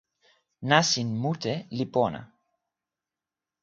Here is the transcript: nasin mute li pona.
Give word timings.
nasin 0.69 1.09
mute 1.21 1.53
li 1.77 1.85
pona. 1.93 2.21